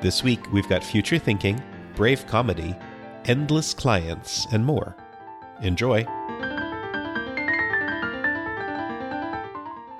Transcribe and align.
This 0.00 0.22
week 0.22 0.50
we've 0.50 0.68
got 0.68 0.82
future 0.82 1.18
thinking, 1.18 1.62
brave 1.94 2.26
comedy, 2.26 2.74
endless 3.26 3.74
clients, 3.74 4.46
and 4.50 4.64
more. 4.64 4.96
Enjoy! 5.60 6.06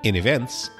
In 0.02 0.16
events, 0.16 0.70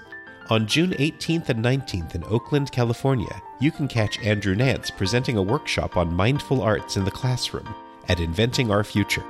on 0.48 0.66
June 0.66 0.92
18th 0.92 1.50
and 1.50 1.62
19th 1.62 2.14
in 2.14 2.24
Oakland, 2.24 2.72
California, 2.72 3.42
you 3.58 3.70
can 3.70 3.86
catch 3.86 4.18
Andrew 4.20 4.54
Nance 4.54 4.90
presenting 4.90 5.36
a 5.36 5.42
workshop 5.42 5.98
on 5.98 6.14
mindful 6.14 6.62
arts 6.62 6.96
in 6.96 7.04
the 7.04 7.10
classroom 7.10 7.74
at 8.08 8.20
Inventing 8.20 8.70
Our 8.70 8.82
Future. 8.82 9.24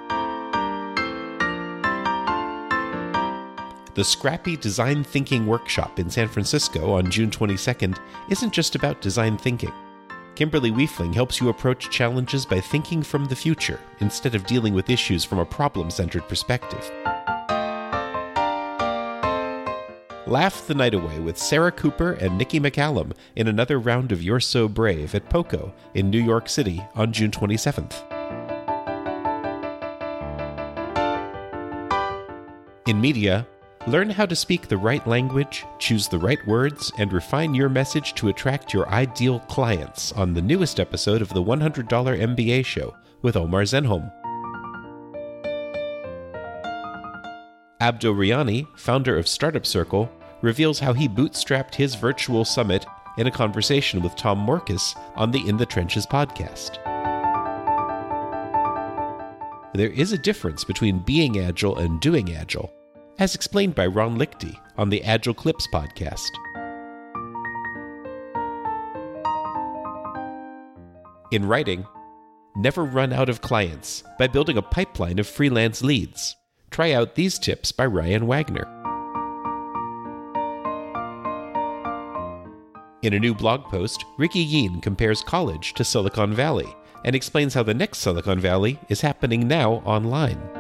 The 3.95 4.05
Scrappy 4.05 4.57
Design 4.57 5.03
Thinking 5.03 5.47
Workshop 5.47 5.99
in 5.99 6.09
San 6.09 6.29
Francisco 6.29 6.93
on 6.93 7.11
June 7.11 7.31
22nd 7.31 7.99
isn't 8.31 8.53
just 8.53 8.77
about 8.77 9.01
design 9.01 9.37
thinking. 9.37 9.73
Kimberly 10.41 10.71
Wiefling 10.71 11.13
helps 11.13 11.39
you 11.39 11.51
approach 11.51 11.91
challenges 11.91 12.47
by 12.47 12.63
thinking 12.63 13.03
from 13.03 13.27
the 13.27 13.37
future 13.37 13.79
instead 14.01 14.35
of 14.35 14.47
dealing 14.47 14.73
with 14.73 14.89
issues 14.89 15.23
from 15.23 15.39
a 15.39 15.45
problem 15.45 15.91
centered 15.91 16.27
perspective. 16.31 16.91
Laugh 20.27 20.67
the 20.67 20.75
night 20.75 20.95
away 20.95 21.19
with 21.19 21.37
Sarah 21.37 21.71
Cooper 21.71 22.13
and 22.13 22.39
Nikki 22.39 22.59
McCallum 22.59 23.13
in 23.37 23.49
another 23.49 23.79
round 23.79 24.13
of 24.13 24.23
You're 24.23 24.41
So 24.41 24.67
Brave 24.67 25.15
at 25.15 25.29
POCO 25.29 25.75
in 25.93 26.09
New 26.09 26.23
York 26.25 26.49
City 26.49 26.83
on 26.95 27.13
June 27.13 27.31
27th. 27.31 28.03
In 32.87 32.99
media, 32.99 33.47
Learn 33.87 34.11
how 34.11 34.27
to 34.27 34.37
speak 34.37 34.69
the 34.69 34.77
right 34.77 35.05
language, 35.07 35.65
choose 35.79 36.07
the 36.07 36.19
right 36.19 36.47
words, 36.47 36.93
and 36.99 37.11
refine 37.11 37.55
your 37.55 37.71
message 37.71 38.15
to 38.15 38.29
attract 38.29 38.75
your 38.75 38.87
ideal 38.91 39.41
clients 39.41 40.13
on 40.13 40.35
the 40.35 40.43
newest 40.43 40.79
episode 40.79 41.23
of 41.23 41.31
the 41.31 41.43
$100 41.43 41.89
MBA 41.89 42.63
Show 42.67 42.95
with 43.23 43.37
Omar 43.37 43.63
Zenhom. 43.63 44.13
Abdo 47.81 48.15
Riani, 48.15 48.67
founder 48.77 49.17
of 49.17 49.27
Startup 49.27 49.65
Circle, 49.65 50.13
reveals 50.43 50.79
how 50.79 50.93
he 50.93 51.09
bootstrapped 51.09 51.75
his 51.75 51.95
virtual 51.95 52.45
summit 52.45 52.85
in 53.17 53.29
a 53.29 53.31
conversation 53.31 54.03
with 54.03 54.15
Tom 54.15 54.47
Morkes 54.47 54.95
on 55.17 55.31
the 55.31 55.49
In 55.49 55.57
the 55.57 55.65
Trenches 55.65 56.05
podcast. 56.05 56.77
There 59.73 59.89
is 59.89 60.13
a 60.13 60.19
difference 60.19 60.65
between 60.65 60.99
being 60.99 61.39
agile 61.39 61.79
and 61.79 61.99
doing 61.99 62.35
agile 62.37 62.71
as 63.21 63.35
explained 63.35 63.75
by 63.75 63.87
Ron 63.87 64.19
Lichty 64.19 64.59
on 64.79 64.89
the 64.89 65.05
Agile 65.05 65.35
Clips 65.35 65.69
podcast. 65.73 66.31
In 71.31 71.47
writing, 71.47 71.87
never 72.57 72.83
run 72.83 73.13
out 73.13 73.29
of 73.29 73.43
clients 73.43 74.03
by 74.19 74.27
building 74.27 74.57
a 74.57 74.63
pipeline 74.63 75.19
of 75.19 75.29
freelance 75.29 75.83
leads. 75.83 76.35
Try 76.71 76.93
out 76.93 77.15
these 77.15 77.39
tips 77.39 77.71
by 77.71 77.85
Ryan 77.85 78.27
Wagner. 78.27 78.67
In 83.03 83.15
a 83.15 83.19
new 83.19 83.35
blog 83.35 83.65
post, 83.65 84.05
Ricky 84.19 84.41
Yean 84.41 84.81
compares 84.81 85.23
college 85.23 85.75
to 85.75 85.85
Silicon 85.85 86.33
Valley 86.33 86.75
and 87.05 87.15
explains 87.15 87.55
how 87.55 87.63
the 87.63 87.75
next 87.75 87.99
Silicon 87.99 88.41
Valley 88.41 88.79
is 88.89 89.03
happening 89.03 89.47
now 89.47 89.75
online. 89.85 90.60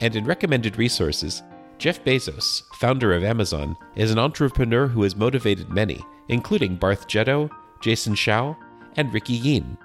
And 0.00 0.14
in 0.14 0.24
recommended 0.24 0.76
resources, 0.76 1.42
Jeff 1.78 2.02
Bezos, 2.04 2.62
founder 2.74 3.12
of 3.14 3.24
Amazon, 3.24 3.76
is 3.96 4.10
an 4.10 4.18
entrepreneur 4.18 4.86
who 4.86 5.02
has 5.02 5.16
motivated 5.16 5.68
many, 5.68 6.04
including 6.28 6.76
Barth 6.76 7.06
Getto, 7.08 7.50
Jason 7.80 8.14
Shao, 8.14 8.56
and 8.96 9.12
Ricky 9.12 9.34
Yean. 9.34 9.76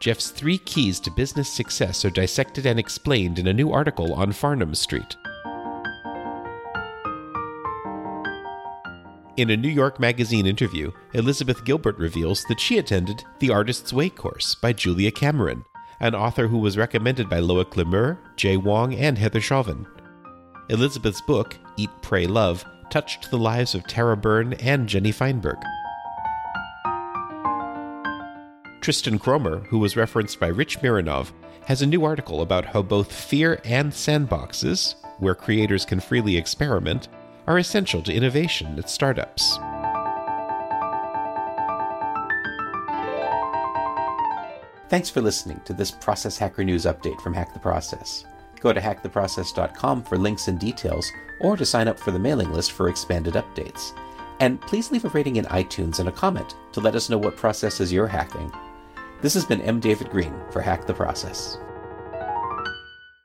Jeff's 0.00 0.30
three 0.30 0.58
keys 0.58 0.98
to 1.00 1.10
business 1.10 1.52
success 1.52 2.04
are 2.04 2.10
dissected 2.10 2.64
and 2.66 2.78
explained 2.78 3.38
in 3.38 3.48
a 3.48 3.52
new 3.52 3.70
article 3.70 4.14
on 4.14 4.32
Farnham 4.32 4.74
Street. 4.74 5.16
In 9.36 9.50
a 9.50 9.56
New 9.56 9.68
York 9.68 9.98
Magazine 10.00 10.46
interview, 10.46 10.90
Elizabeth 11.14 11.64
Gilbert 11.64 11.98
reveals 11.98 12.44
that 12.48 12.60
she 12.60 12.78
attended 12.78 13.24
the 13.38 13.50
Artist's 13.50 13.92
Way 13.92 14.10
course 14.10 14.54
by 14.54 14.72
Julia 14.72 15.10
Cameron, 15.10 15.64
an 16.00 16.14
author 16.14 16.48
who 16.48 16.58
was 16.58 16.78
recommended 16.78 17.28
by 17.28 17.40
Loic 17.40 17.76
Le 17.76 17.84
Meur, 17.84 18.18
Jay 18.36 18.56
Wong, 18.56 18.94
and 18.94 19.18
Heather 19.18 19.40
Chauvin. 19.40 19.86
Elizabeth's 20.70 21.20
book, 21.20 21.58
Eat, 21.76 21.90
Pray, 22.00 22.26
Love, 22.26 22.64
touched 22.90 23.30
the 23.30 23.38
lives 23.38 23.74
of 23.74 23.86
Tara 23.86 24.16
Byrne 24.16 24.54
and 24.54 24.88
Jenny 24.88 25.12
Feinberg. 25.12 25.58
Tristan 28.80 29.18
Kromer, 29.18 29.66
who 29.66 29.78
was 29.78 29.96
referenced 29.96 30.40
by 30.40 30.46
Rich 30.46 30.80
Mironov, 30.80 31.32
has 31.66 31.82
a 31.82 31.86
new 31.86 32.04
article 32.04 32.40
about 32.40 32.64
how 32.64 32.82
both 32.82 33.12
fear 33.12 33.60
and 33.64 33.92
sandboxes, 33.92 34.94
where 35.18 35.34
creators 35.34 35.84
can 35.84 36.00
freely 36.00 36.36
experiment, 36.36 37.08
are 37.46 37.58
essential 37.58 38.02
to 38.02 38.12
innovation 38.12 38.78
at 38.78 38.88
startups. 38.88 39.58
Thanks 44.90 45.08
for 45.08 45.20
listening 45.20 45.60
to 45.66 45.72
this 45.72 45.92
Process 45.92 46.36
Hacker 46.36 46.64
News 46.64 46.84
update 46.84 47.20
from 47.20 47.32
Hack 47.32 47.52
the 47.52 47.60
Process. 47.60 48.24
Go 48.58 48.72
to 48.72 48.80
hacktheprocess.com 48.80 50.02
for 50.02 50.18
links 50.18 50.48
and 50.48 50.58
details, 50.58 51.12
or 51.40 51.56
to 51.56 51.64
sign 51.64 51.86
up 51.86 51.96
for 51.96 52.10
the 52.10 52.18
mailing 52.18 52.52
list 52.52 52.72
for 52.72 52.88
expanded 52.88 53.34
updates. 53.34 53.96
And 54.40 54.60
please 54.60 54.90
leave 54.90 55.04
a 55.04 55.08
rating 55.10 55.36
in 55.36 55.44
iTunes 55.44 56.00
and 56.00 56.08
a 56.08 56.12
comment 56.12 56.56
to 56.72 56.80
let 56.80 56.96
us 56.96 57.08
know 57.08 57.18
what 57.18 57.36
processes 57.36 57.92
you're 57.92 58.08
hacking. 58.08 58.50
This 59.20 59.34
has 59.34 59.44
been 59.44 59.60
M. 59.60 59.78
David 59.78 60.10
Green 60.10 60.34
for 60.50 60.60
Hack 60.60 60.88
the 60.88 60.92
Process. 60.92 61.56